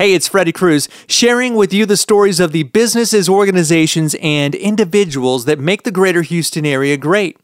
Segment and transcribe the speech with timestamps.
[0.00, 5.44] Hey, it's Freddie Cruz, sharing with you the stories of the businesses, organizations, and individuals
[5.44, 7.36] that make the greater Houston area great.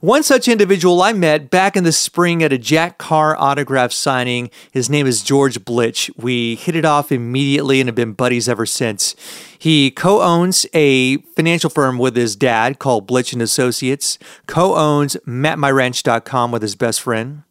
[0.00, 4.50] One such individual I met back in the spring at a Jack Carr autograph signing.
[4.70, 6.10] His name is George Blitch.
[6.18, 9.16] We hit it off immediately and have been buddies ever since.
[9.58, 16.60] He co-owns a financial firm with his dad called Blitch and Associates, co-owns MapMyRanch.com with
[16.60, 17.44] his best friend.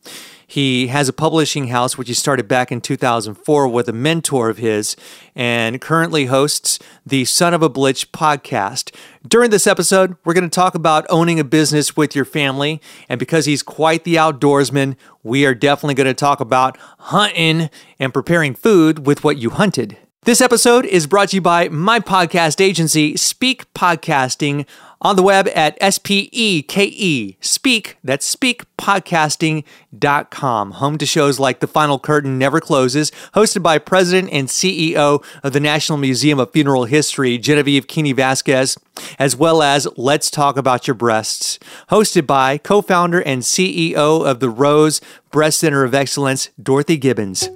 [0.47, 4.57] He has a publishing house, which he started back in 2004 with a mentor of
[4.57, 4.95] his,
[5.35, 8.95] and currently hosts the Son of a Blitch podcast.
[9.27, 12.81] During this episode, we're going to talk about owning a business with your family.
[13.09, 18.13] And because he's quite the outdoorsman, we are definitely going to talk about hunting and
[18.13, 19.97] preparing food with what you hunted.
[20.25, 24.65] This episode is brought to you by my podcast agency, Speke Podcasting,
[25.05, 30.71] on the web at S-P-E-K-E, Speke, that's spekepodcasting.com.
[30.71, 35.53] Home to shows like The Final Curtain Never Closes, hosted by President and CEO of
[35.53, 38.79] the National Museum of Funeral History, Genevieve Keeney Vasquez,
[39.19, 41.59] as well as Let's Talk About Your Breasts,
[41.91, 47.47] hosted by co-founder and CEO of the Rose Breast Center of Excellence, Dorothy Gibbons.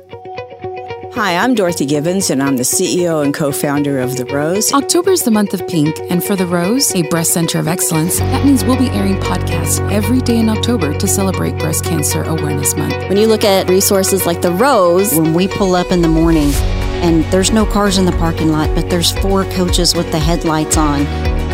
[1.16, 4.72] Hi, I'm Dorothy Gibbons, and I'm the CEO and co founder of The Rose.
[4.72, 8.20] October is the month of pink, and for The Rose, a breast center of excellence,
[8.20, 12.76] that means we'll be airing podcasts every day in October to celebrate Breast Cancer Awareness
[12.76, 12.94] Month.
[13.10, 16.54] When you look at resources like The Rose, when we pull up in the morning
[17.02, 20.78] and there's no cars in the parking lot, but there's four coaches with the headlights
[20.78, 21.08] on,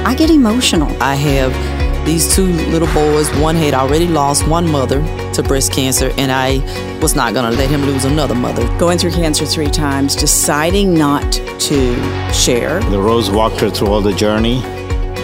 [0.05, 0.91] I get emotional.
[1.01, 5.01] I have these two little boys, one had already lost one mother
[5.33, 6.59] to breast cancer, and I
[7.01, 8.65] was not going to let him lose another mother.
[8.77, 12.79] Going through cancer three times, deciding not to share.
[12.91, 14.61] The Rose walked her through all the journey.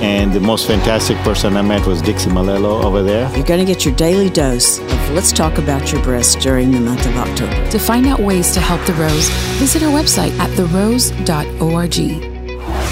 [0.02, 3.32] And the most fantastic person I met was Dixie Malello over there.
[3.36, 6.80] You're going to get your daily dose of Let's Talk About Your Breast during the
[6.80, 7.70] month of October.
[7.70, 12.31] To find out ways to help The Rose, visit our website at therose.org.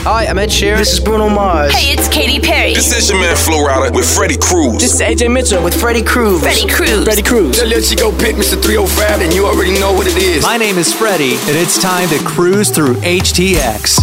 [0.04, 0.78] Hi, I'm Ed Sheeran.
[0.78, 1.74] This is Bruno Mars.
[1.74, 2.74] Hey, it's Katy Perry.
[2.74, 4.82] This is your man Flo Rida with Freddie Cruz.
[4.82, 6.42] This is AJ Mitchell with Freddie Cruz.
[6.42, 7.04] Freddie Cruz.
[7.04, 7.60] Freddie Cruz.
[7.60, 8.62] Tell your Chico Pit, Mr.
[8.64, 10.42] 305, and you already know what it is.
[10.42, 14.00] My name is Freddie, and it's time to cruise through HTX.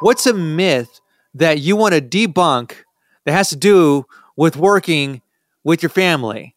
[0.00, 1.00] What's a myth
[1.32, 2.74] that you want to debunk
[3.24, 4.04] that has to do
[4.36, 5.22] with working
[5.64, 6.54] with your family?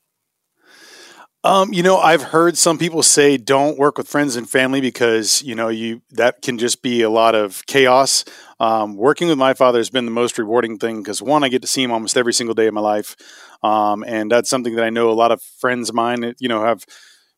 [1.45, 5.41] Um, you know, I've heard some people say don't work with friends and family because
[5.41, 8.23] you know you that can just be a lot of chaos.
[8.61, 11.61] Um, working with my father has been the most rewarding thing because one, I get
[11.61, 13.17] to see him almost every single day of my life,
[13.61, 16.63] um, and that's something that I know a lot of friends of mine, you know,
[16.63, 16.85] have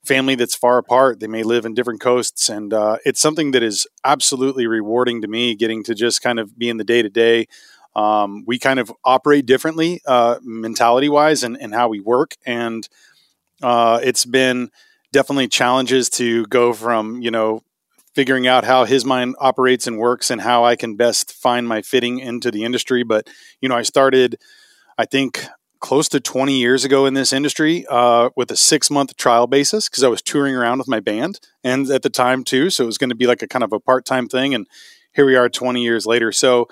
[0.05, 1.19] family that's far apart.
[1.19, 5.27] They may live in different coasts, and uh, it's something that is absolutely rewarding to
[5.27, 5.55] me.
[5.55, 7.47] Getting to just kind of be in the day to day.
[8.45, 12.87] We kind of operate differently, uh, mentality wise, and, and how we work, and
[13.65, 14.69] uh, it's been
[15.11, 17.63] definitely challenges to go from you know
[18.13, 21.81] figuring out how his mind operates and works and how I can best find my
[21.81, 23.01] fitting into the industry.
[23.01, 23.27] But
[23.61, 24.37] you know, I started,
[24.99, 25.43] I think,
[25.79, 29.89] close to 20 years ago in this industry uh, with a six month trial basis
[29.89, 32.87] because I was touring around with my band and at the time too, so it
[32.87, 34.53] was going to be like a kind of a part time thing.
[34.53, 34.67] And
[35.11, 36.31] here we are, 20 years later.
[36.31, 36.67] So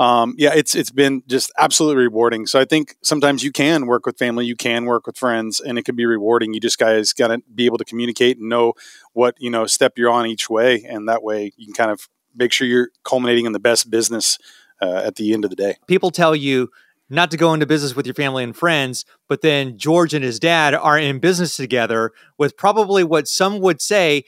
[0.00, 2.46] um, yeah, it's it's been just absolutely rewarding.
[2.46, 5.78] So I think sometimes you can work with family, you can work with friends, and
[5.78, 6.54] it can be rewarding.
[6.54, 8.72] You just guys got to be able to communicate and know
[9.12, 12.08] what you know step you're on each way, and that way you can kind of
[12.34, 14.38] make sure you're culminating in the best business
[14.80, 15.76] uh, at the end of the day.
[15.86, 16.70] People tell you
[17.10, 20.38] not to go into business with your family and friends, but then George and his
[20.38, 24.24] dad are in business together with probably what some would say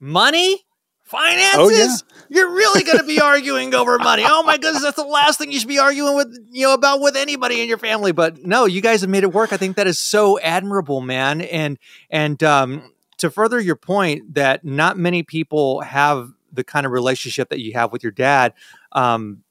[0.00, 0.64] money
[1.12, 1.54] finances.
[1.56, 2.22] Oh, yeah.
[2.30, 4.24] You're really going to be arguing over money.
[4.26, 7.00] Oh my goodness, that's the last thing you should be arguing with you know about
[7.00, 8.12] with anybody in your family.
[8.12, 9.52] But no, you guys have made it work.
[9.52, 11.42] I think that is so admirable, man.
[11.42, 11.78] And
[12.10, 17.50] and um, to further your point that not many people have the kind of relationship
[17.50, 18.54] that you have with your dad.
[18.92, 19.42] Um,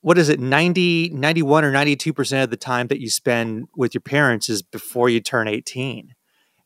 [0.00, 4.00] what is it 90 91 or 92% of the time that you spend with your
[4.00, 6.14] parents is before you turn 18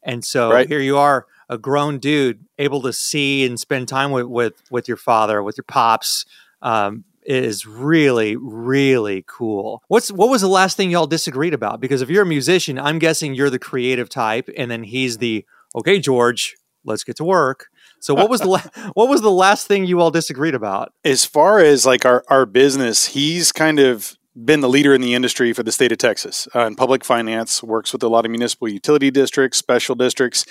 [0.03, 0.69] and so right.
[0.69, 4.89] here you are a grown dude able to see and spend time with with with
[4.89, 6.25] your father, with your pops,
[6.63, 9.83] um, is really really cool.
[9.89, 11.81] What's what was the last thing y'all disagreed about?
[11.81, 15.45] Because if you're a musician, I'm guessing you're the creative type, and then he's the
[15.75, 17.67] okay, George, let's get to work.
[18.01, 18.63] So what was the la-
[18.95, 20.93] what was the last thing you all disagreed about?
[21.05, 25.15] As far as like our our business, he's kind of been the leader in the
[25.15, 27.63] industry for the state of Texas uh, in public finance.
[27.63, 30.45] Works with a lot of municipal utility districts, special districts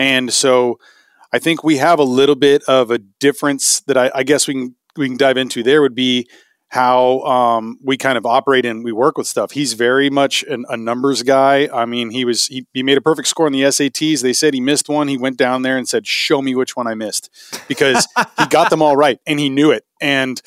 [0.00, 0.78] and so
[1.30, 4.54] I think we have a little bit of a difference that I, I guess we
[4.54, 6.26] can we can dive into there would be
[6.68, 9.50] how um, we kind of operate and we work with stuff.
[9.50, 11.68] He's very much an, a numbers guy.
[11.72, 14.22] I mean, he was he, he made a perfect score on the SATs.
[14.22, 15.08] They said he missed one.
[15.08, 17.28] He went down there and said, "Show me which one I missed,"
[17.68, 18.08] because
[18.38, 19.84] he got them all right and he knew it.
[20.00, 20.40] And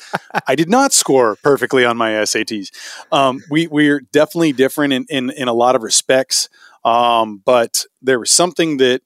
[0.48, 2.70] I did not score perfectly on my SATs.
[3.12, 6.48] Um, we we're definitely different in in, in a lot of respects.
[6.84, 9.02] Um, but there was something that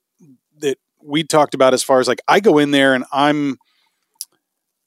[0.61, 3.59] that we talked about as far as like I go in there and I'm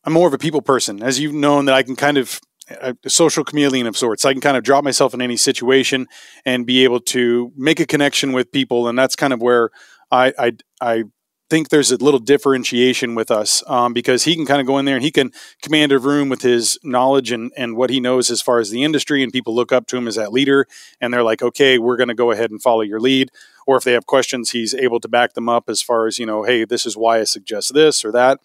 [0.03, 2.39] I'm more of a people person, as you've known that I can kind of
[2.79, 4.23] a social chameleon of sorts.
[4.23, 6.07] I can kind of drop myself in any situation
[6.45, 9.69] and be able to make a connection with people, and that's kind of where
[10.11, 11.03] I I, I
[11.51, 14.85] think there's a little differentiation with us um, because he can kind of go in
[14.85, 18.31] there and he can command a room with his knowledge and, and what he knows
[18.31, 20.65] as far as the industry and people look up to him as that leader
[21.01, 23.29] and they're like okay we're going to go ahead and follow your lead.
[23.67, 26.25] Or if they have questions he's able to back them up as far as you
[26.25, 28.39] know hey this is why i suggest this or that.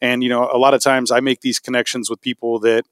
[0.00, 2.84] And you know, a lot of times I make these connections with people that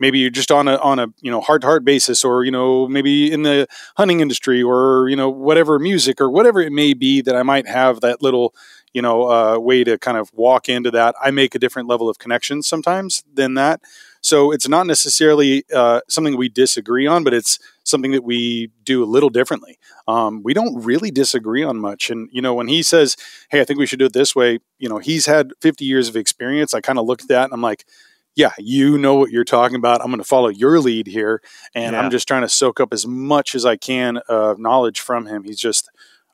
[0.00, 2.50] maybe you're just on a on a you know heart to heart basis, or you
[2.50, 3.66] know maybe in the
[3.96, 7.66] hunting industry, or you know whatever music or whatever it may be that I might
[7.66, 8.54] have that little
[8.92, 11.14] you know uh, way to kind of walk into that.
[11.20, 13.80] I make a different level of connection sometimes than that.
[14.22, 19.02] So it's not necessarily uh, something we disagree on, but it's something that we do
[19.02, 19.78] a little differently.
[20.06, 22.08] Um, we don't really disagree on much.
[22.08, 23.16] And, you know, when he says,
[23.50, 26.08] hey, I think we should do it this way, you know, he's had 50 years
[26.08, 26.72] of experience.
[26.72, 27.84] I kind of look at that and I'm like,
[28.34, 30.00] yeah, you know what you're talking about.
[30.00, 31.42] I'm going to follow your lead here.
[31.74, 32.00] And yeah.
[32.00, 35.44] I'm just trying to soak up as much as I can of knowledge from him.
[35.44, 35.90] He's just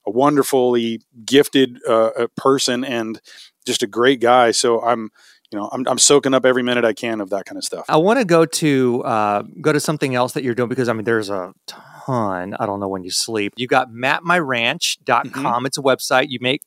[0.07, 3.21] a wonderfully gifted uh, person and
[3.67, 4.53] just a great guy.
[4.53, 5.11] So I'm,
[5.51, 7.87] you know, I'm, I'm soaking up every minute I can of that kind of stuff.
[7.89, 10.93] I want to go to uh, go to something else that you're doing because I
[10.93, 12.55] mean, there's a ton.
[12.59, 13.55] I don't know when you sleep.
[13.57, 15.31] You got mapmyranch.com.
[15.31, 15.67] Mm-hmm.
[15.67, 16.27] It's a website.
[16.29, 16.63] You make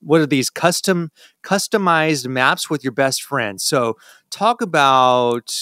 [0.00, 1.10] what are these custom
[1.42, 3.96] customized maps with your best friend So
[4.30, 5.52] talk about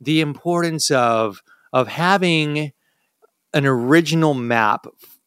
[0.00, 1.42] the importance of
[1.72, 2.72] of having
[3.52, 4.86] an original map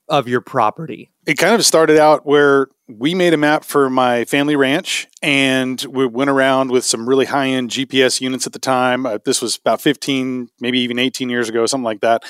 [0.09, 1.11] of your property.
[1.25, 5.81] It kind of started out where we made a map for my family ranch and
[5.89, 9.05] we went around with some really high end GPS units at the time.
[9.05, 12.23] Uh, this was about 15, maybe even 18 years ago, something like that.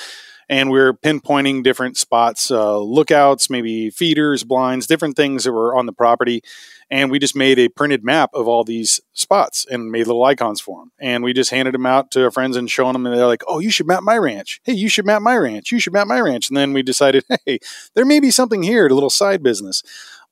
[0.48, 5.76] And we are pinpointing different spots, uh, lookouts, maybe feeders, blinds, different things that were
[5.76, 6.42] on the property.
[6.90, 10.60] And we just made a printed map of all these spots and made little icons
[10.60, 10.92] for them.
[10.98, 13.06] And we just handed them out to our friends and showing them.
[13.06, 14.60] And they're like, oh, you should map my ranch.
[14.64, 15.72] Hey, you should map my ranch.
[15.72, 16.48] You should map my ranch.
[16.48, 17.58] And then we decided, hey,
[17.94, 19.82] there may be something here, a little side business.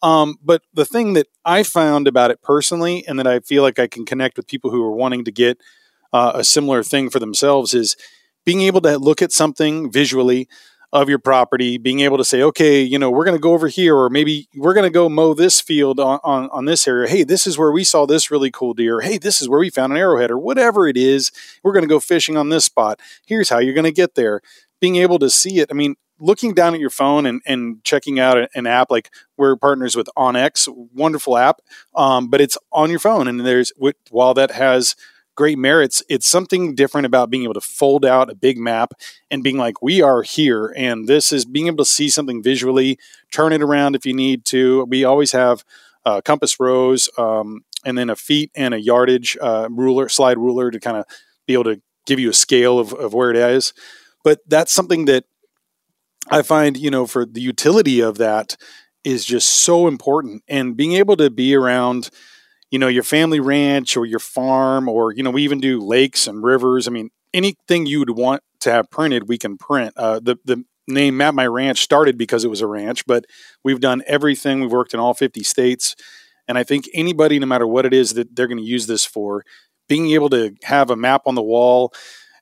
[0.03, 3.79] Um, but the thing that I found about it personally, and that I feel like
[3.79, 5.59] I can connect with people who are wanting to get
[6.13, 7.97] uh, a similar thing for themselves, is
[8.45, 10.49] being able to look at something visually
[10.93, 13.69] of your property, being able to say, okay, you know, we're going to go over
[13.69, 17.09] here, or maybe we're going to go mow this field on, on, on, this area.
[17.09, 19.01] Hey, this is where we saw this really cool deer.
[19.01, 21.33] Hey, this is where we found an arrowhead, or whatever it is.
[21.63, 23.01] We're going to go fishing on this spot.
[23.27, 24.43] Here's how you're going to get there.
[24.81, 25.69] Being able to see it.
[25.71, 29.57] I mean, looking down at your phone and, and checking out an app like we're
[29.57, 31.61] partners with onX, wonderful app,
[31.95, 33.29] um, but it's on your phone.
[33.29, 33.73] And there's
[34.11, 34.95] while that has
[35.35, 38.93] great merits, it's something different about being able to fold out a big map
[39.31, 40.73] and being like, we are here.
[40.77, 42.99] And this is being able to see something visually,
[43.31, 44.85] turn it around if you need to.
[44.85, 45.65] We always have
[46.05, 50.71] uh, compass rose um, and then a feet and a yardage uh, ruler, slide ruler
[50.71, 51.05] to kind of
[51.47, 53.73] be able to give you a scale of, of where it is.
[54.25, 55.25] But that's something that
[56.31, 58.57] I find, you know, for the utility of that
[59.05, 60.45] is just so important.
[60.47, 62.11] And being able to be around,
[62.73, 66.27] you know, your family ranch or your farm, or, you know, we even do lakes
[66.27, 66.89] and rivers.
[66.89, 69.93] I mean, anything you would want to have printed, we can print.
[69.95, 73.27] Uh, the, the name Map My Ranch started because it was a ranch, but
[73.63, 74.61] we've done everything.
[74.61, 75.95] We've worked in all 50 states.
[76.49, 79.05] And I think anybody, no matter what it is that they're going to use this
[79.05, 79.45] for,
[79.87, 81.93] being able to have a map on the wall,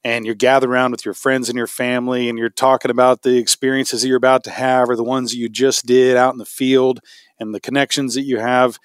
[0.04, 3.36] and you gather around with your friends and your family and you're talking about the
[3.36, 6.38] experiences that you're about to have or the ones that you just did out in
[6.38, 7.00] the field
[7.38, 8.78] and the connections that you have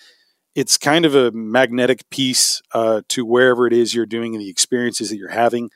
[0.55, 4.49] it's kind of a magnetic piece uh, to wherever it is you're doing and the
[4.49, 5.69] experiences that you're having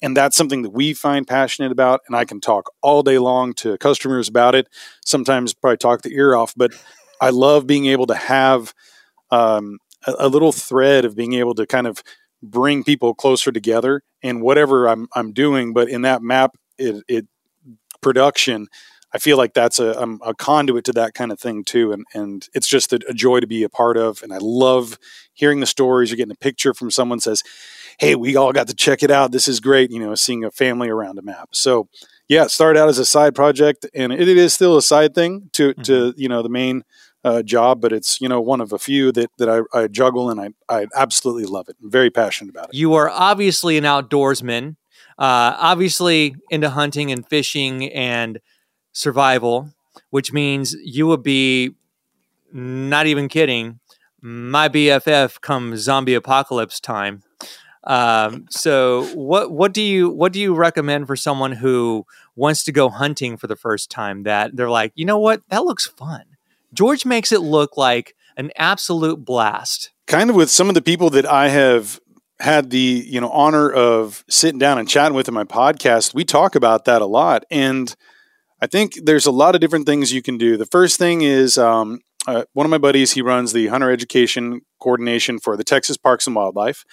[0.00, 3.52] and that's something that we find passionate about and i can talk all day long
[3.52, 4.68] to customers about it
[5.04, 6.72] sometimes probably talk the ear off but
[7.20, 8.74] i love being able to have
[9.30, 12.02] um, a, a little thread of being able to kind of
[12.42, 15.72] bring people closer together in whatever I'm I'm doing.
[15.72, 17.26] But in that map, it, it
[18.00, 18.66] production,
[19.14, 22.04] I feel like that's a, I'm a conduit to that kind of thing too, and
[22.14, 24.22] and it's just a, a, joy to be a part of.
[24.22, 24.98] And I love
[25.34, 26.10] hearing the stories.
[26.10, 27.42] You're getting a picture from someone says,
[27.98, 29.32] "Hey, we all got to check it out.
[29.32, 31.50] This is great." You know, seeing a family around a map.
[31.52, 31.88] So
[32.28, 35.14] yeah, it started out as a side project, and it, it is still a side
[35.14, 35.82] thing to mm-hmm.
[35.82, 36.82] to you know the main
[37.24, 40.30] uh, job, but it's you know one of a few that that I, I juggle
[40.30, 41.76] and I I absolutely love it.
[41.82, 42.74] I'm very passionate about it.
[42.74, 44.76] You are obviously an outdoorsman.
[45.18, 48.40] Uh, obviously, into hunting and fishing and
[48.92, 49.70] survival,
[50.10, 51.74] which means you would be
[52.52, 53.80] not even kidding.
[54.20, 57.22] My BFF come zombie apocalypse time.
[57.84, 62.06] Um, so what what do you what do you recommend for someone who
[62.36, 65.64] wants to go hunting for the first time that they're like, you know what, that
[65.64, 66.22] looks fun.
[66.72, 69.90] George makes it look like an absolute blast.
[70.06, 72.00] Kind of with some of the people that I have
[72.40, 76.24] had the you know honor of sitting down and chatting with in my podcast, we
[76.24, 77.94] talk about that a lot, and
[78.62, 80.56] I think there's a lot of different things you can do.
[80.56, 83.10] The first thing is um, uh, one of my buddies.
[83.10, 86.84] He runs the hunter education coordination for the Texas Parks and Wildlife,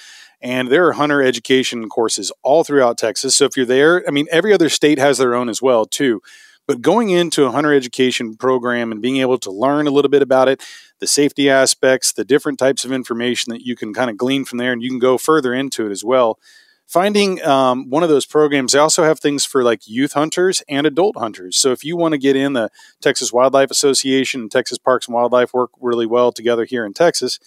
[0.41, 3.35] and there are hunter education courses all throughout Texas.
[3.35, 6.21] So if you're there, I mean, every other state has their own as well, too.
[6.67, 10.23] But going into a hunter education program and being able to learn a little bit
[10.23, 10.63] about it,
[10.99, 14.57] the safety aspects, the different types of information that you can kind of glean from
[14.57, 16.39] there, and you can go further into it as well.
[16.89, 20.87] Finding um, one of those programs, they also have things for like youth hunters and
[20.87, 21.55] adult hunters.
[21.55, 25.13] So if you want to get in, the Texas Wildlife Association and Texas Parks and
[25.13, 27.37] Wildlife work really well together here in Texas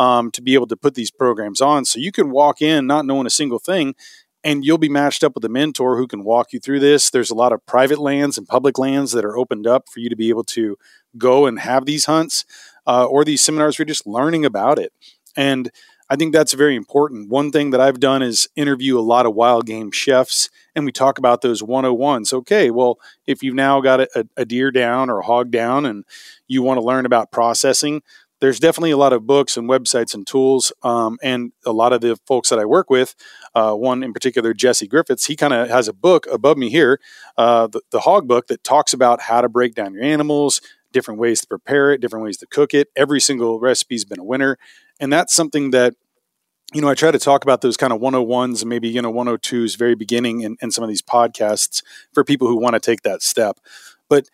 [0.00, 1.84] um, to be able to put these programs on.
[1.84, 3.94] So you can walk in not knowing a single thing
[4.42, 7.08] and you'll be matched up with a mentor who can walk you through this.
[7.08, 10.08] There's a lot of private lands and public lands that are opened up for you
[10.08, 10.76] to be able to
[11.16, 12.44] go and have these hunts
[12.84, 14.92] uh, or these seminars you're just learning about it.
[15.36, 15.70] And
[16.10, 17.28] I think that's very important.
[17.28, 20.92] One thing that I've done is interview a lot of wild game chefs, and we
[20.92, 22.32] talk about those 101s.
[22.32, 26.04] Okay, well, if you've now got a, a deer down or a hog down and
[26.46, 28.02] you want to learn about processing,
[28.40, 30.72] there's definitely a lot of books and websites and tools.
[30.82, 33.14] Um, and a lot of the folks that I work with,
[33.54, 37.00] uh, one in particular, Jesse Griffiths, he kind of has a book above me here,
[37.36, 40.60] uh, the, the Hog Book, that talks about how to break down your animals,
[40.92, 42.88] different ways to prepare it, different ways to cook it.
[42.96, 44.56] Every single recipe's been a winner.
[45.00, 45.94] And that's something that
[46.74, 49.10] you know, I try to talk about those kind of 101s and maybe, you know,
[49.10, 53.02] 102s very beginning in, in some of these podcasts for people who want to take
[53.02, 53.58] that step.
[54.08, 54.28] But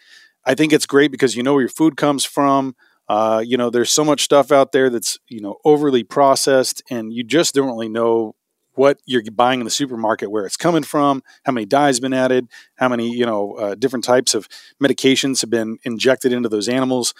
[0.44, 2.74] I think it's great because you know where your food comes from.
[3.08, 7.12] Uh, you know, there's so much stuff out there that's you know overly processed, and
[7.12, 8.34] you just don't really know
[8.74, 12.48] what you're buying in the supermarket, where it's coming from, how many dyes been added,
[12.76, 14.48] how many you know uh, different types of
[14.82, 17.14] medications have been injected into those animals.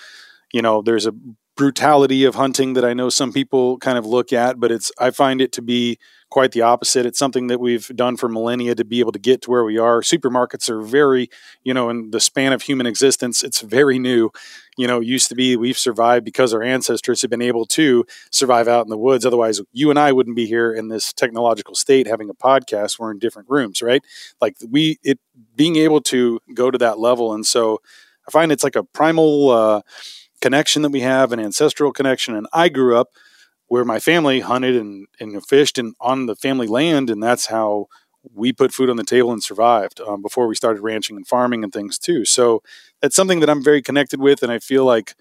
[0.53, 1.15] You know, there's a
[1.57, 5.11] brutality of hunting that I know some people kind of look at, but it's I
[5.11, 5.99] find it to be
[6.31, 7.07] quite the opposite.
[7.07, 9.79] It's something that we've done for millennia to be able to get to where we
[9.79, 10.01] are.
[10.01, 11.29] Supermarkets are very,
[11.63, 14.31] you know, in the span of human existence, it's very new.
[14.77, 18.67] You know, used to be we've survived because our ancestors have been able to survive
[18.67, 19.25] out in the woods.
[19.25, 22.99] Otherwise, you and I wouldn't be here in this technological state having a podcast.
[22.99, 24.03] We're in different rooms, right?
[24.41, 25.21] Like we, it
[25.55, 27.33] being able to go to that level.
[27.33, 27.81] And so
[28.27, 29.83] I find it's like a primal, uh,
[30.45, 32.37] connection that we have, an ancestral connection.
[32.37, 33.09] And I grew up
[33.69, 37.87] where my family hunted and, and fished and on the family land, and that's how
[38.35, 41.65] we put food on the table and survived um, before we started ranching and farming
[41.65, 42.27] and things too.
[42.27, 42.63] So
[43.01, 45.15] that's something that I'm very connected with, and I feel like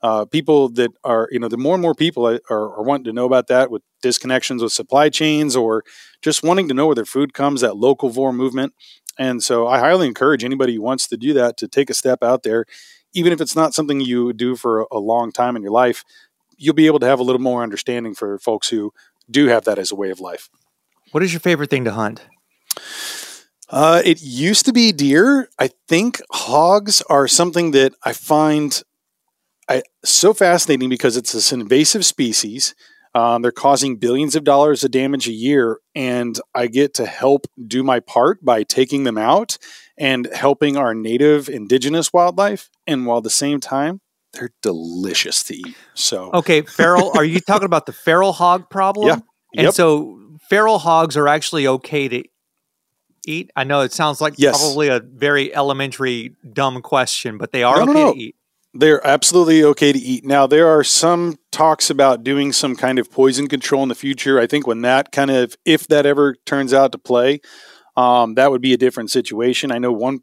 [0.00, 3.12] uh, people that are, you know, the more and more people are, are, wanting to
[3.12, 5.84] know about that with disconnections with supply chains or
[6.22, 8.72] just wanting to know where their food comes, that locavore movement.
[9.18, 12.22] And so I highly encourage anybody who wants to do that to take a step
[12.22, 12.64] out there
[13.14, 16.04] even if it's not something you do for a long time in your life,
[16.56, 18.92] you'll be able to have a little more understanding for folks who
[19.30, 20.48] do have that as a way of life.
[21.12, 22.26] What is your favorite thing to hunt?
[23.68, 25.48] Uh, it used to be deer.
[25.58, 28.82] I think hogs are something that I find
[29.68, 32.74] I, so fascinating because it's this invasive species.
[33.14, 37.46] Um, they're causing billions of dollars of damage a year, and I get to help
[37.66, 39.58] do my part by taking them out
[40.00, 42.70] and helping our native indigenous wildlife.
[42.86, 44.00] And while at the same time,
[44.32, 45.76] they're delicious to eat.
[45.94, 47.12] So okay, feral.
[47.16, 49.06] are you talking about the feral hog problem?
[49.06, 49.18] Yeah.
[49.56, 49.74] And yep.
[49.74, 52.24] so feral hogs are actually okay to
[53.26, 53.50] eat.
[53.54, 54.58] I know it sounds like yes.
[54.58, 58.12] probably a very elementary dumb question, but they are no, okay no, no.
[58.14, 58.36] to eat.
[58.72, 60.24] They're absolutely okay to eat.
[60.24, 64.38] Now, there are some talks about doing some kind of poison control in the future.
[64.38, 67.40] I think when that kind of, if that ever turns out to play,
[67.96, 69.72] um, that would be a different situation.
[69.72, 70.20] I know one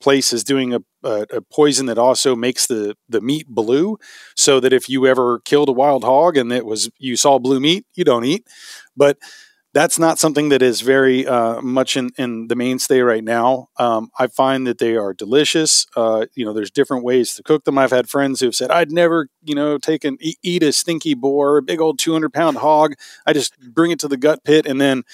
[0.00, 3.98] place is doing a, a, a, poison that also makes the, the meat blue,
[4.36, 7.60] so that if you ever killed a wild hog and it was you saw blue
[7.60, 8.46] meat, you don't eat.
[8.96, 9.18] But
[9.74, 13.68] that's not something that is very uh, much in, in the mainstay right now.
[13.78, 15.86] Um, I find that they are delicious.
[15.96, 17.78] Uh, you know, there's different ways to cook them.
[17.78, 21.56] I've had friends who've said, I'd never, you know, take an eat, a stinky boar,
[21.56, 22.94] a big old 200 pound hog.
[23.26, 25.04] I just bring it to the gut pit and then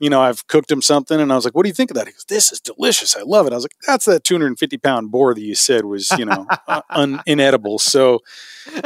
[0.00, 1.96] you know, I've cooked him something and I was like, what do you think of
[1.96, 2.06] that?
[2.06, 3.16] He goes, this is delicious.
[3.16, 3.52] I love it.
[3.52, 6.82] I was like, that's that 250 pound boar that you said was, you know, uh,
[6.90, 7.78] un- inedible.
[7.78, 8.20] So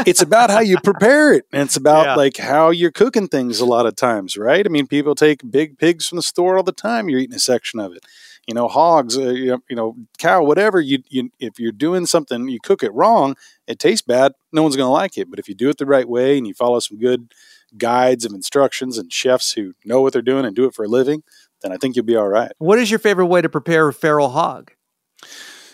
[0.06, 1.44] it's about how you prepare it.
[1.52, 2.14] And it's about Yeah.
[2.16, 4.64] like how you're cooking things a lot of times, right?
[4.64, 7.08] I mean, people take big pigs from the store all the time.
[7.08, 8.04] You're eating a section of it.
[8.46, 10.80] You know, hogs, uh, you know, you know, cow, whatever.
[10.80, 13.36] You, you, if you're doing something, you cook it wrong,
[13.66, 14.32] it tastes bad.
[14.52, 15.28] No one's going to like it.
[15.28, 17.30] But if you do it the right way and you follow some good
[17.76, 20.88] guides of instructions and chefs who know what they're doing and do it for a
[20.88, 21.22] living,
[21.62, 22.52] then I think you'll be all right.
[22.58, 24.72] What is your favorite way to prepare a feral hog?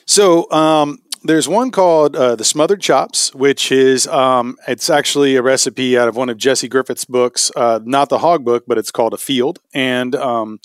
[0.06, 5.42] So um, there's one called uh, the smothered chops, which is um, it's actually a
[5.42, 8.90] recipe out of one of Jesse Griffiths' books, uh, not the hog book, but it's
[8.90, 10.60] called Afield, and um,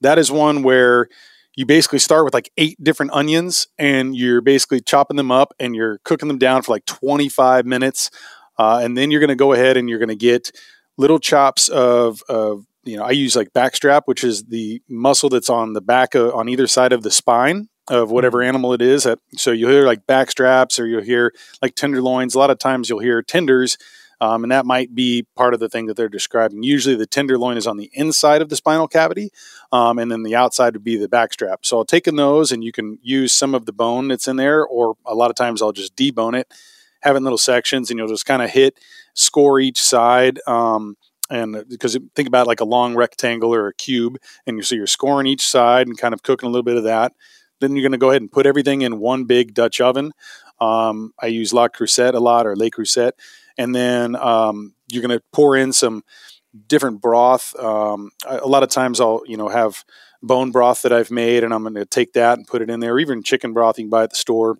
[0.00, 1.08] that is one where
[1.56, 5.74] you basically start with like eight different onions and you're basically chopping them up and
[5.74, 8.10] you're cooking them down for like 25 minutes
[8.58, 10.50] uh, and then you're going to go ahead and you're going to get
[10.96, 15.50] little chops of, of you know i use like backstrap which is the muscle that's
[15.50, 19.04] on the back of, on either side of the spine of whatever animal it is
[19.04, 22.88] That- so you'll hear like backstraps or you'll hear like tenderloins a lot of times
[22.88, 23.76] you'll hear tenders
[24.20, 26.62] um, and that might be part of the thing that they're describing.
[26.62, 29.30] Usually, the tenderloin is on the inside of the spinal cavity,
[29.72, 31.58] um, and then the outside would be the backstrap.
[31.62, 34.36] So I'll take in those, and you can use some of the bone that's in
[34.36, 36.50] there, or a lot of times I'll just debone it,
[37.04, 38.78] in little sections, and you'll just kind of hit,
[39.14, 40.40] score each side.
[40.46, 40.96] Um,
[41.28, 44.86] and because think about like a long rectangle or a cube, and you so you're
[44.86, 47.12] scoring each side and kind of cooking a little bit of that.
[47.60, 50.12] Then you're going to go ahead and put everything in one big Dutch oven.
[50.60, 53.12] Um, I use La Crusette a lot or Le Crusette
[53.58, 56.02] and then um, you're going to pour in some
[56.66, 57.54] different broth.
[57.58, 59.84] Um, a lot of times I'll you know have
[60.22, 62.80] bone broth that I've made, and I'm going to take that and put it in
[62.80, 62.94] there.
[62.94, 64.58] Or even chicken broth you can buy at the store,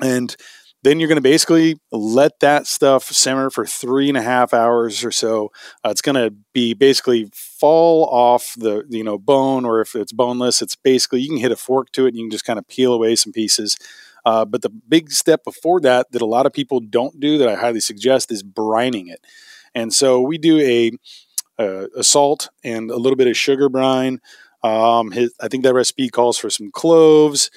[0.00, 0.34] and
[0.82, 5.04] then you're going to basically let that stuff simmer for three and a half hours
[5.04, 5.50] or so.
[5.84, 10.12] Uh, it's going to be basically fall off the you know bone, or if it's
[10.12, 12.58] boneless, it's basically you can hit a fork to it and you can just kind
[12.58, 13.76] of peel away some pieces.
[14.24, 17.48] Uh, but the big step before that, that a lot of people don't do, that
[17.48, 19.24] I highly suggest, is brining it.
[19.74, 20.92] And so we do a,
[21.58, 24.20] a, a salt and a little bit of sugar brine.
[24.62, 27.50] Um, his, I think that recipe calls for some cloves,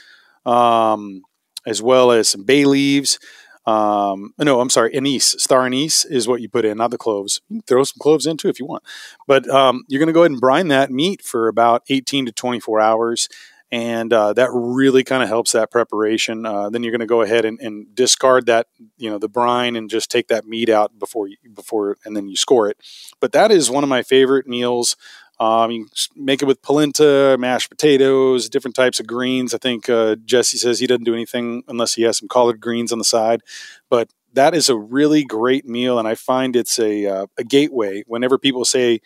[0.46, 1.24] um,
[1.65, 3.20] as well as some bay leaves.
[3.65, 7.39] Um, no, I'm sorry, anise, star anise is what you put in, not the cloves.
[7.48, 8.84] You can throw some cloves in too if you want.
[9.25, 12.32] But um, you're going to go ahead and brine that meat for about 18 to
[12.34, 13.30] 24 hours
[13.73, 16.45] and uh, that really kind of helps that preparation.
[16.45, 18.67] Uh, then you're going to go ahead and, and discard that,
[18.99, 22.28] you know, the brine and just take that meat out before you, before and then
[22.28, 22.78] you score it.
[23.19, 24.95] But that is one of my favorite meals.
[25.43, 29.53] Um, you make it with polenta, mashed potatoes, different types of greens.
[29.53, 32.91] I think uh, Jesse says he doesn't do anything unless he has some collard greens
[32.91, 33.41] on the side.
[33.89, 38.03] But that is a really great meal, and I find it's a uh, a gateway.
[38.08, 38.99] Whenever people say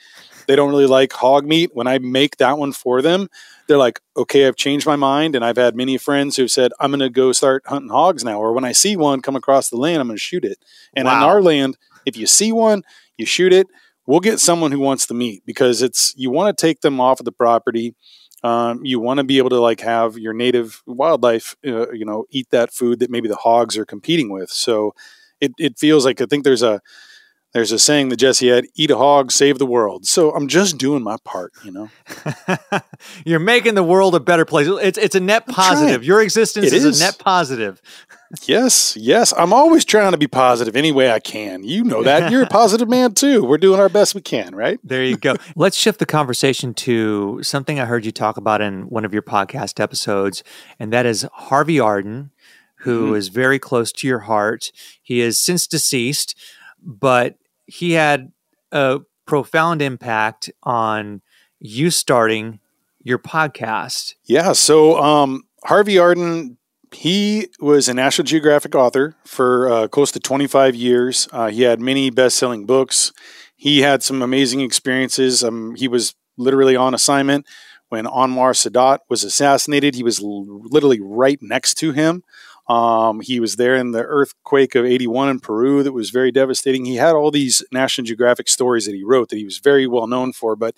[0.47, 3.27] they don't really like hog meat, when I make that one for them,
[3.67, 6.91] they're like, "Okay, I've changed my mind." And I've had many friends who've said, "I'm
[6.91, 9.77] going to go start hunting hogs now," or when I see one come across the
[9.77, 10.59] land, I'm going to shoot it.
[10.93, 12.83] And on our land, if you see one,
[13.17, 13.67] you shoot it.
[14.07, 17.19] We'll get someone who wants the meat because it's you want to take them off
[17.19, 17.93] of the property.
[18.41, 22.25] Um, you want to be able to like have your native wildlife, uh, you know,
[22.31, 24.49] eat that food that maybe the hogs are competing with.
[24.49, 24.93] So
[25.41, 26.81] it, it feels like I think there's a
[27.53, 30.77] there's a saying that Jesse had: "Eat a hog, save the world." So I'm just
[30.77, 31.89] doing my part, you know.
[33.25, 34.67] You're making the world a better place.
[34.67, 36.03] It's it's a net positive.
[36.03, 37.01] Your existence is, is.
[37.01, 37.81] a net positive.
[38.43, 41.63] Yes, yes, I'm always trying to be positive any way I can.
[41.63, 42.31] You know that.
[42.31, 43.43] You're a positive man too.
[43.43, 44.79] We're doing our best we can, right?
[44.83, 45.35] There you go.
[45.55, 49.21] Let's shift the conversation to something I heard you talk about in one of your
[49.21, 50.43] podcast episodes,
[50.79, 52.31] and that is Harvey Arden,
[52.81, 53.33] who is Mhm.
[53.33, 54.71] very close to your heart.
[55.01, 56.35] He is since deceased,
[56.83, 58.31] but he had
[58.71, 61.21] a profound impact on
[61.59, 62.59] you starting
[63.03, 64.15] your podcast.
[64.25, 64.51] Yeah.
[64.51, 66.56] So um, Harvey Arden,
[66.91, 71.27] he was a National Geographic author for uh, close to 25 years.
[71.31, 73.11] Uh, he had many best-selling books.
[73.55, 75.43] He had some amazing experiences.
[75.43, 77.45] Um, he was literally on assignment
[77.89, 79.95] when Anwar Sadat was assassinated.
[79.95, 82.23] He was l- literally right next to him.
[82.67, 86.85] Um, he was there in the earthquake of 81 in Peru that was very devastating.
[86.85, 90.05] He had all these National Geographic stories that he wrote that he was very well
[90.05, 90.77] known for, but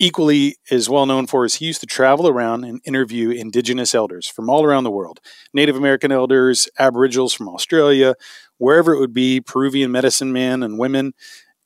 [0.00, 4.26] equally as well known for is he used to travel around and interview indigenous elders
[4.26, 5.20] from all around the world
[5.52, 8.14] Native American elders, Aboriginals from Australia,
[8.58, 11.12] wherever it would be, Peruvian medicine men and women.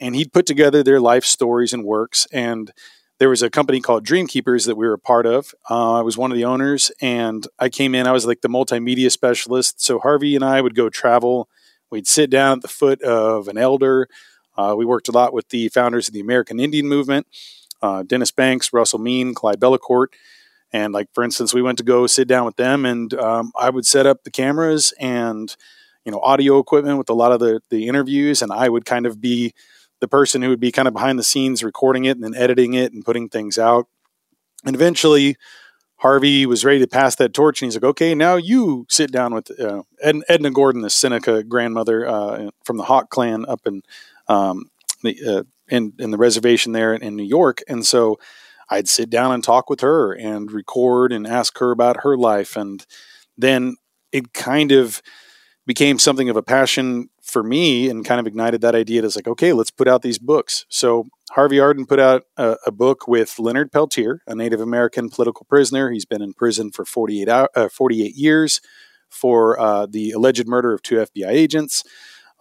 [0.01, 2.27] And he'd put together their life stories and works.
[2.33, 2.73] And
[3.21, 5.55] there was a company called Dreamkeepers that we were a part of.
[5.71, 8.09] Uh, I was one of the owners, and I came in.
[8.09, 9.81] I was like the multimedia specialist.
[9.81, 11.49] So Harvey and I would go travel.
[11.91, 14.09] We'd sit down at the foot of an elder.
[14.57, 17.29] Uh, we worked a lot with the founders of the American Indian movement.
[17.85, 20.07] Uh, Dennis Banks, Russell Mean, Clyde Bellecourt.
[20.73, 23.69] And like for instance, we went to go sit down with them, and um, I
[23.71, 25.55] would set up the cameras and
[26.05, 29.07] you know audio equipment with a lot of the the interviews, and I would kind
[29.07, 29.53] of be
[30.01, 32.75] the person who would be kind of behind the scenes recording it and then editing
[32.75, 33.87] it and putting things out.
[34.65, 35.37] And eventually,
[35.99, 39.35] Harvey was ready to pass that torch, and he's like, "Okay, now you sit down
[39.35, 43.83] with uh, Ed, Edna Gordon, the Seneca grandmother uh, from the Hawk clan up in
[44.27, 44.71] um,
[45.03, 48.19] the uh, in in the reservation there in New York." And so
[48.71, 52.57] I'd sit down and talk with her and record and ask her about her life.
[52.57, 52.85] And
[53.37, 53.77] then
[54.13, 55.03] it kind of
[55.67, 59.03] became something of a passion for me and kind of ignited that idea.
[59.05, 60.67] It's like, okay, let's put out these books.
[60.69, 65.47] So Harvey Arden put out a, a book with Leonard Peltier, a Native American political
[65.49, 65.91] prisoner.
[65.91, 68.61] He's been in prison for 48, hour, uh, 48 years
[69.09, 71.83] for uh, the alleged murder of two FBI agents.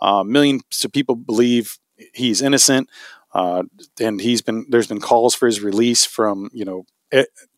[0.02, 1.78] Uh, millions of people believe
[2.14, 2.90] he's innocent.
[3.34, 3.64] Uh,
[4.00, 6.86] and he's been there's been calls for his release from you know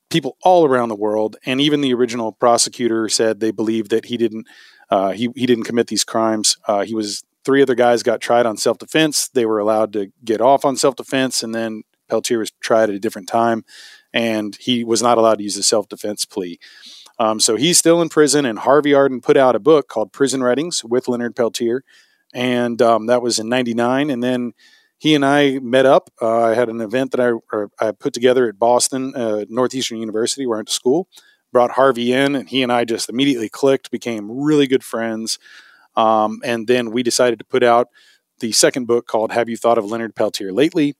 [0.09, 4.17] people all around the world, and even the original prosecutor said they believe that he
[4.17, 4.47] didn't
[4.89, 6.57] uh, he he didn't commit these crimes.
[6.65, 9.27] Uh, he was three other guys got tried on self defense.
[9.27, 12.95] They were allowed to get off on self defense, and then Peltier was tried at
[12.95, 13.65] a different time,
[14.13, 16.59] and he was not allowed to use the self defense plea.
[17.17, 20.43] Um, so he's still in prison, and Harvey Arden put out a book called Prison
[20.43, 21.83] Writings with Leonard Peltier,
[22.35, 24.53] and um, that was in '99, and then
[24.97, 26.09] he and I met up.
[26.21, 30.45] Uh, I had an event that I, I put together at Boston, uh, Northeastern University,
[30.45, 31.07] where I went to school.
[31.51, 35.39] Brought Harvey in, and he and I just immediately clicked, became really good friends.
[35.95, 37.87] Um, and then we decided to put out
[38.39, 40.95] the second book called Have You Thought of Leonard Peltier Lately?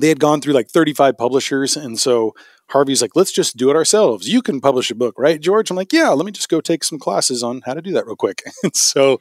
[0.00, 1.76] They had gone through like 35 publishers.
[1.76, 2.34] And so
[2.72, 4.26] Harvey's like, let's just do it ourselves.
[4.26, 5.70] You can publish a book, right, George?
[5.70, 8.06] I'm like, yeah, let me just go take some classes on how to do that
[8.06, 8.42] real quick.
[8.62, 9.18] and so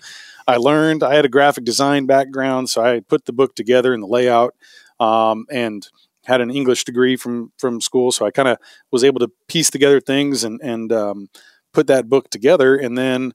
[0.48, 1.04] I learned.
[1.04, 4.56] I had a graphic design background, so I put the book together in the layout,
[5.02, 5.86] um, and
[6.26, 8.12] had an English degree from from school.
[8.12, 8.58] So I kind of
[8.90, 11.30] was able to piece together things and and um,
[11.74, 13.34] put that book together, and then.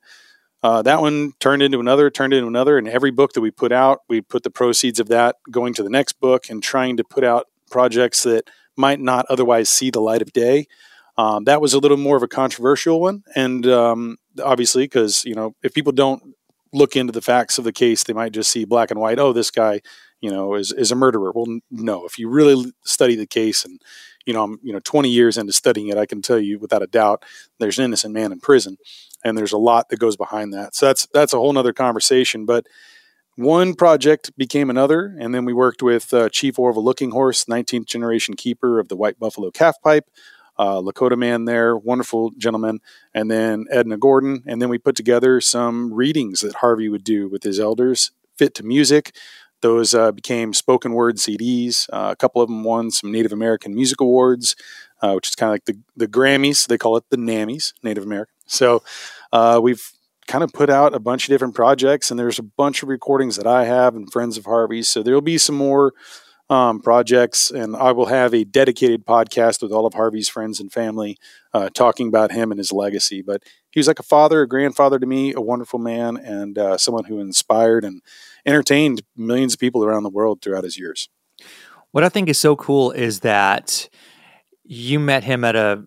[0.62, 3.70] Uh, that one turned into another, turned into another, and every book that we put
[3.70, 7.04] out, we put the proceeds of that going to the next book and trying to
[7.04, 10.66] put out projects that might not otherwise see the light of day.
[11.18, 15.34] Um, that was a little more of a controversial one, and um, obviously, because you
[15.34, 16.34] know, if people don't
[16.72, 19.18] look into the facts of the case, they might just see black and white.
[19.18, 19.80] Oh, this guy,
[20.20, 21.32] you know, is is a murderer.
[21.34, 22.04] Well, no.
[22.04, 23.80] If you really study the case, and
[24.26, 26.82] you know, I'm you know 20 years into studying it, I can tell you without
[26.82, 27.24] a doubt,
[27.58, 28.76] there's an innocent man in prison,
[29.24, 30.74] and there's a lot that goes behind that.
[30.74, 32.44] So that's that's a whole nother conversation.
[32.44, 32.66] But
[33.36, 37.86] one project became another, and then we worked with uh, Chief Orville Looking Horse, 19th
[37.86, 40.08] generation keeper of the White Buffalo Calf Pipe
[40.58, 42.80] uh, Lakota man there, wonderful gentleman,
[43.14, 44.42] and then Edna Gordon.
[44.46, 48.54] And then we put together some readings that Harvey would do with his elders, fit
[48.54, 49.14] to music.
[49.62, 51.88] Those uh, became spoken word CDs.
[51.92, 54.54] Uh, a couple of them won some Native American Music Awards,
[55.02, 56.66] uh, which is kind of like the, the Grammys.
[56.66, 58.34] They call it the NAMMys, Native American.
[58.46, 58.82] So
[59.32, 59.90] uh, we've
[60.26, 63.36] kind of put out a bunch of different projects, and there's a bunch of recordings
[63.36, 64.88] that I have and friends of Harvey's.
[64.88, 65.92] So there'll be some more
[66.48, 70.72] um, projects, and I will have a dedicated podcast with all of Harvey's friends and
[70.72, 71.16] family
[71.52, 73.22] uh, talking about him and his legacy.
[73.22, 76.78] But he was like a father, a grandfather to me, a wonderful man, and uh,
[76.78, 78.00] someone who inspired and
[78.44, 81.08] entertained millions of people around the world throughout his years.
[81.90, 83.88] What I think is so cool is that
[84.64, 85.84] you met him at a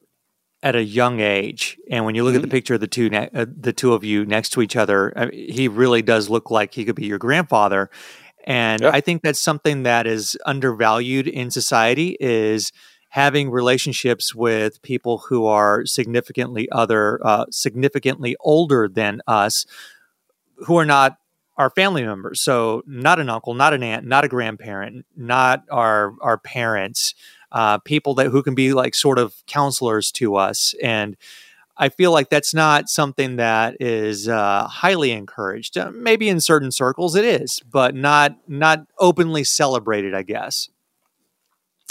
[0.61, 2.37] at a young age, and when you look mm-hmm.
[2.37, 2.55] at the mm-hmm.
[2.55, 5.25] picture of the two ne- uh, the two of you next to each other, I
[5.27, 7.89] mean, he really does look like he could be your grandfather.
[8.45, 8.91] And yeah.
[8.91, 12.71] I think that's something that is undervalued in society is
[13.09, 19.65] having relationships with people who are significantly other, uh, significantly older than us,
[20.65, 21.17] who are not
[21.57, 22.39] our family members.
[22.39, 27.13] So not an uncle, not an aunt, not a grandparent, not our our parents,
[27.51, 31.17] uh, people that who can be like sort of counselors to us and
[31.81, 35.77] I feel like that's not something that is uh, highly encouraged.
[35.77, 40.13] Uh, maybe in certain circles it is, but not not openly celebrated.
[40.13, 40.67] I guess.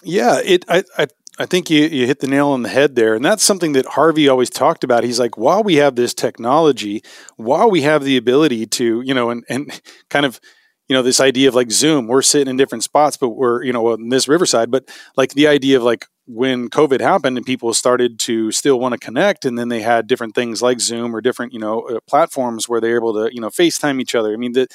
[0.05, 0.67] Yeah, it.
[0.69, 1.07] I, I
[1.39, 3.15] I think you, you hit the nail on the head there.
[3.15, 5.05] And that's something that Harvey always talked about.
[5.05, 7.03] He's like, while we have this technology,
[7.37, 10.41] while we have the ability to, you know, and, and kind of,
[10.89, 13.73] you know, this idea of like Zoom, we're sitting in different spots, but we're, you
[13.73, 17.73] know, in this Riverside, but like the idea of like when COVID happened and people
[17.73, 21.21] started to still want to connect, and then they had different things like Zoom or
[21.21, 24.33] different you know uh, platforms where they're able to you know FaceTime each other.
[24.33, 24.69] I mean the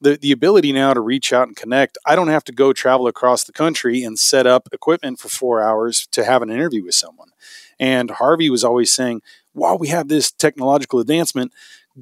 [0.00, 1.98] the the ability now to reach out and connect.
[2.06, 5.62] I don't have to go travel across the country and set up equipment for four
[5.62, 7.30] hours to have an interview with someone.
[7.78, 9.22] And Harvey was always saying,
[9.52, 11.52] while we have this technological advancement,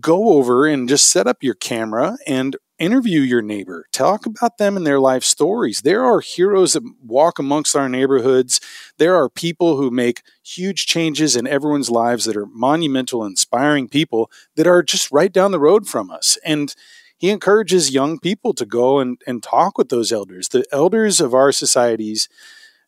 [0.01, 4.77] go over and just set up your camera and interview your neighbor, talk about them
[4.77, 5.83] and their life stories.
[5.83, 8.61] There are heroes that walk amongst our neighborhoods.
[8.99, 14.33] There are people who make huge changes in everyone's lives that are monumental, inspiring people
[14.57, 16.37] that are just right down the road from us.
[16.45, 16.75] And
[17.17, 20.49] he encourages young people to go and, and talk with those elders.
[20.49, 22.29] The elders of our societies,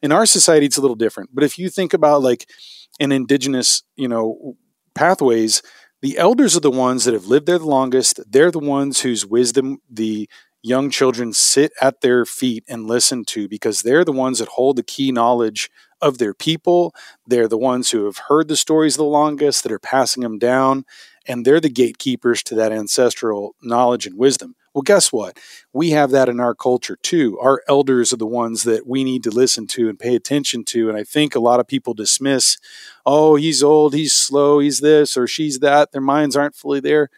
[0.02, 1.30] in our society, it's a little different.
[1.32, 2.50] But if you think about like
[2.98, 4.56] an indigenous, you know,
[4.96, 5.62] pathways,
[6.04, 8.20] the elders are the ones that have lived there the longest.
[8.30, 10.28] They're the ones whose wisdom the
[10.62, 14.76] young children sit at their feet and listen to because they're the ones that hold
[14.76, 15.70] the key knowledge
[16.02, 16.94] of their people.
[17.26, 20.84] They're the ones who have heard the stories the longest that are passing them down,
[21.26, 24.56] and they're the gatekeepers to that ancestral knowledge and wisdom.
[24.74, 25.38] Well, guess what?
[25.72, 27.38] We have that in our culture too.
[27.38, 30.88] Our elders are the ones that we need to listen to and pay attention to.
[30.88, 32.58] And I think a lot of people dismiss,
[33.06, 35.92] oh, he's old, he's slow, he's this or she's that.
[35.92, 37.08] Their minds aren't fully there.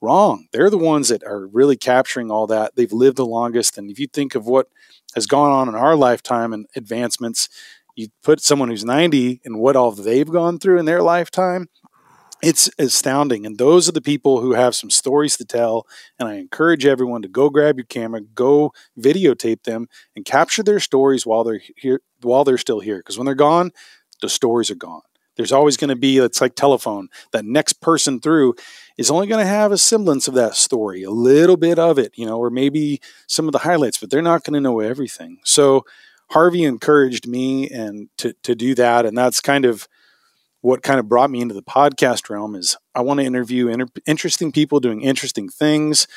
[0.00, 0.48] Wrong.
[0.52, 2.74] They're the ones that are really capturing all that.
[2.74, 3.78] They've lived the longest.
[3.78, 4.66] And if you think of what
[5.14, 7.48] has gone on in our lifetime and advancements,
[7.94, 11.68] you put someone who's 90 and what all they've gone through in their lifetime,
[12.42, 13.46] it's astounding.
[13.46, 15.86] And those are the people who have some stories to tell.
[16.18, 20.80] And I encourage everyone to go grab your camera, go videotape them, and capture their
[20.80, 22.98] stories while they're here, while they're still here.
[22.98, 23.70] Because when they're gone,
[24.20, 25.02] the stories are gone.
[25.36, 27.08] There's always going to be, it's like telephone.
[27.32, 28.54] That next person through
[28.96, 32.12] is only going to have a semblance of that story, a little bit of it,
[32.14, 35.38] you know, or maybe some of the highlights, but they're not going to know everything.
[35.44, 35.84] So
[36.30, 39.88] Harvey encouraged me and to to do that, and that's kind of
[40.64, 43.86] what kind of brought me into the podcast realm is I want to interview inter-
[44.06, 46.08] interesting people doing interesting things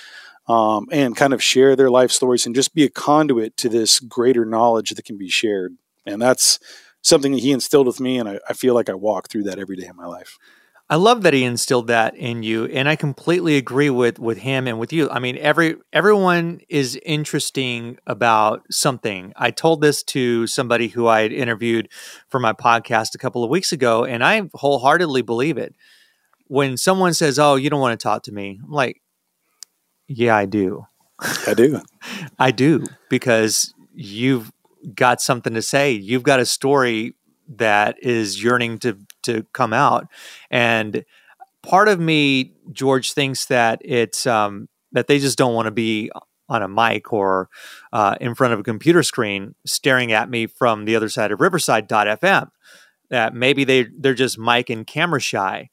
[0.48, 4.00] um, and kind of share their life stories and just be a conduit to this
[4.00, 5.76] greater knowledge that can be shared.
[6.06, 6.60] And that's
[7.04, 8.18] something that he instilled with me.
[8.20, 10.38] And I, I feel like I walk through that every day in my life.
[10.90, 14.68] I love that he instilled that in you, and I completely agree with with him
[14.68, 15.10] and with you.
[15.10, 19.34] I mean, every everyone is interesting about something.
[19.36, 21.90] I told this to somebody who I had interviewed
[22.30, 25.76] for my podcast a couple of weeks ago, and I wholeheartedly believe it.
[26.48, 29.02] When someone says, "Oh, you don't want to talk to me," I'm like,
[30.08, 30.88] "Yeah, I do.
[31.46, 31.82] I do.
[32.40, 34.54] I do because you've
[34.96, 35.92] got something to say.
[35.92, 37.16] You've got a story
[37.48, 40.08] that is yearning to to come out.
[40.50, 41.06] And
[41.64, 46.12] part of me, George, thinks that it's um, that they just don't want to be
[46.50, 47.50] on a mic or
[47.92, 51.42] uh, in front of a computer screen staring at me from the other side of
[51.42, 52.50] Riverside.fm.
[53.10, 55.70] That maybe they they're just mic and camera shy.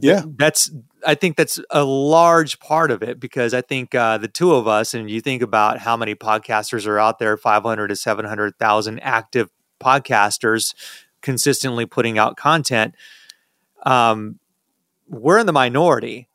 [0.00, 0.70] Yeah, that's
[1.06, 4.68] I think that's a large part of it because I think uh, the two of
[4.68, 8.24] us, and you think about how many podcasters are out there, five hundred to seven
[8.24, 9.48] hundred thousand active
[9.80, 10.74] podcasters
[11.22, 12.94] consistently putting out content,
[13.84, 14.38] um,
[15.08, 16.28] we're in the minority.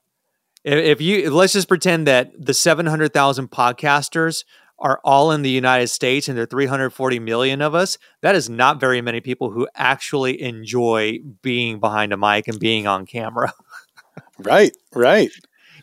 [0.63, 4.43] If, if you let's just pretend that the 700,000 podcasters
[4.77, 8.49] are all in the United States and there are 340 million of us, that is
[8.49, 13.53] not very many people who actually enjoy being behind a mic and being on camera.
[14.39, 15.29] right, right.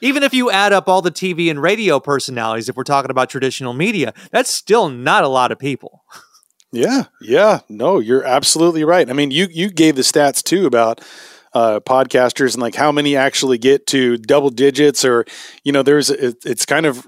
[0.03, 3.31] Even if you add up all the TV and radio personalities, if we're talking about
[3.31, 6.05] traditional media, that's still not a lot of people.
[6.73, 7.61] Yeah, yeah.
[7.69, 9.09] No, you're absolutely right.
[9.09, 11.01] I mean, you you gave the stats too about
[11.53, 15.27] uh, podcasters and like how many actually get to double digits, or
[15.65, 17.07] you know, there's it, it's kind of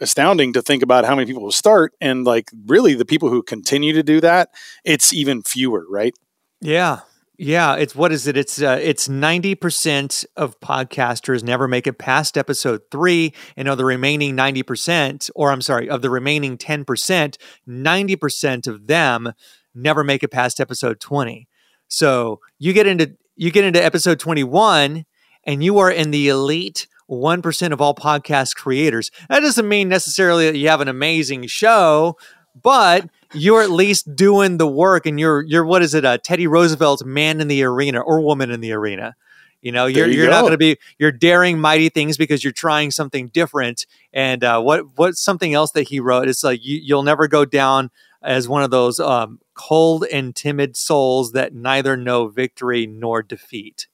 [0.00, 3.42] astounding to think about how many people will start and like really the people who
[3.42, 4.48] continue to do that.
[4.84, 6.14] It's even fewer, right?
[6.60, 7.00] Yeah,
[7.36, 8.36] yeah, it's what is it?
[8.36, 13.76] It's uh, it's ninety percent of podcasters never make it past episode three, and of
[13.76, 18.86] the remaining ninety percent, or I'm sorry, of the remaining ten percent, ninety percent of
[18.86, 19.32] them
[19.74, 21.48] never make it past episode twenty.
[21.88, 25.04] So you get into you get into episode twenty one,
[25.42, 29.10] and you are in the elite 1% of all podcast creators.
[29.28, 32.16] That doesn't mean necessarily that you have an amazing show,
[32.60, 36.46] but you're at least doing the work and you're you're what is it uh, teddy
[36.46, 39.14] roosevelt's man in the arena or woman in the arena.
[39.60, 42.52] You know you're, you are not going to be you're daring mighty things because you're
[42.52, 43.86] trying something different.
[44.12, 46.28] And uh, what what's something else that he wrote?
[46.28, 47.90] It's like you, you'll never go down
[48.22, 53.86] as one of those um, cold and timid souls that neither know victory nor defeat.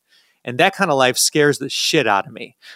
[0.45, 2.57] And that kind of life scares the shit out of me.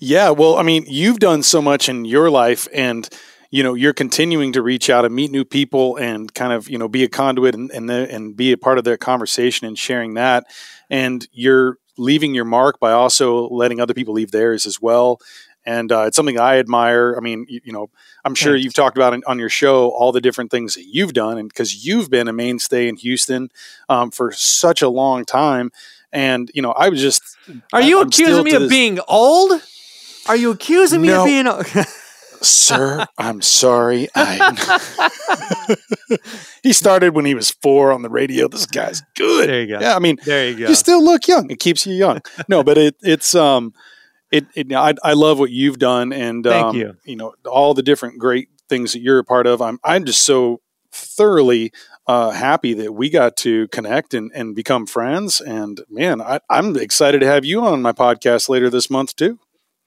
[0.00, 3.08] Yeah well i mean you've done so much in your life and
[3.52, 6.78] you know you're continuing to reach out and meet new people and kind of you
[6.78, 9.78] know be a conduit and and, the, and be a part of their conversation and
[9.78, 10.44] sharing that
[10.90, 15.20] and you're leaving your mark by also letting other people leave theirs as well
[15.64, 17.14] and uh, it's something I admire.
[17.16, 17.88] I mean, you, you know,
[18.24, 18.64] I'm sure Thanks.
[18.64, 21.86] you've talked about on your show all the different things that you've done, and because
[21.86, 23.48] you've been a mainstay in Houston
[23.88, 25.70] um, for such a long time,
[26.12, 27.22] and you know, I was just.
[27.72, 29.62] Are you I'm accusing me of this, being old?
[30.26, 31.20] Are you accusing me No.
[31.20, 31.46] of being?
[31.46, 31.64] A-
[32.42, 34.08] Sir, I'm sorry.
[34.14, 34.98] I...
[36.62, 38.48] he started when he was four on the radio.
[38.48, 39.48] This guy's good.
[39.48, 39.80] There you go.
[39.80, 40.68] Yeah, I mean, there you go.
[40.68, 41.50] you still look young.
[41.50, 42.20] It keeps you young.
[42.48, 43.72] No, but it it's um
[44.30, 46.96] it, it I, I love what you've done and Thank um, you.
[47.04, 49.60] you know all the different great things that you're a part of.
[49.62, 51.72] I'm I'm just so thoroughly
[52.06, 55.40] uh, happy that we got to connect and, and become friends.
[55.40, 59.38] And man, I, I'm excited to have you on my podcast later this month too.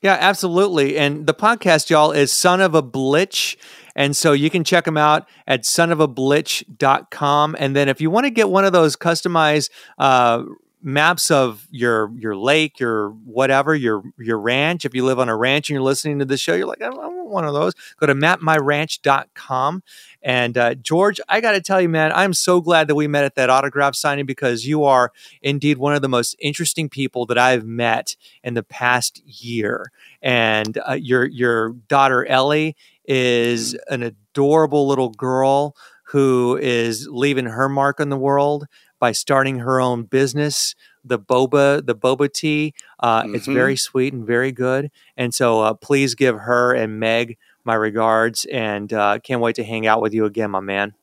[0.06, 1.00] Yeah, absolutely.
[1.00, 3.58] And the podcast, y'all, is Son of a Blitch.
[3.96, 7.56] And so you can check them out at sonofablitch.com.
[7.58, 10.44] And then if you want to get one of those customized uh,
[10.86, 15.36] maps of your your lake, your whatever, your your ranch, if you live on a
[15.36, 17.74] ranch and you're listening to the show, you're like, I, I want one of those.
[18.00, 19.84] Go to mapmyranch.com.
[20.21, 23.26] And uh, George, I got to tell you, man, I'm so glad that we met
[23.26, 27.38] at that autograph signing because you are indeed one of the most interesting people that
[27.38, 29.91] I've met in the past year.
[30.21, 35.76] And uh, your your daughter Ellie is an adorable little girl
[36.10, 38.67] who is leaving her mark on the world
[38.99, 42.73] by starting her own business, the boba, the boba tea.
[42.99, 43.53] Uh, It's Mhm.
[43.53, 44.89] very sweet and very good.
[45.17, 49.63] And so, uh, please give her and Meg my regards, and uh, can't wait to
[49.63, 50.93] hang out with you again, my man.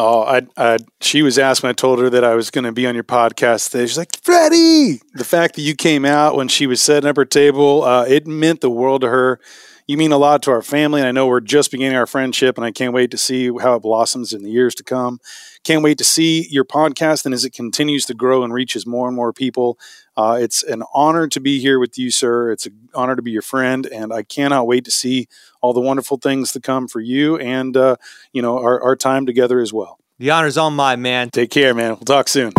[0.00, 2.70] Oh, I, I, she was asked when I told her that I was going to
[2.70, 3.84] be on your podcast today.
[3.84, 7.24] She's like, Freddie, the fact that you came out when she was setting up her
[7.24, 9.40] table, uh, it meant the world to her.
[9.88, 11.00] You mean a lot to our family.
[11.00, 13.74] And I know we're just beginning our friendship, and I can't wait to see how
[13.74, 15.18] it blossoms in the years to come.
[15.64, 19.06] Can't wait to see your podcast and as it continues to grow and reaches more
[19.06, 19.78] and more people.
[20.14, 22.52] Uh, it's an honor to be here with you, sir.
[22.52, 25.26] It's an honor to be your friend, and I cannot wait to see
[25.62, 27.96] all the wonderful things to come for you and uh,
[28.32, 29.98] you know our, our time together as well.
[30.18, 31.30] The honor's on my man.
[31.30, 31.90] Take care, man.
[31.90, 32.52] We'll talk soon.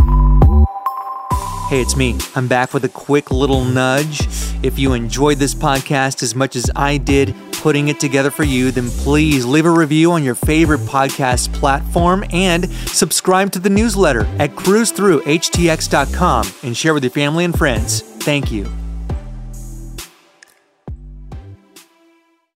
[1.70, 2.18] Hey, it's me.
[2.34, 4.22] I'm back with a quick little nudge.
[4.64, 8.72] If you enjoyed this podcast as much as I did putting it together for you,
[8.72, 14.22] then please leave a review on your favorite podcast platform and subscribe to the newsletter
[14.40, 18.02] at cruzthroughhtx.com and share with your family and friends.
[18.02, 18.66] Thank you.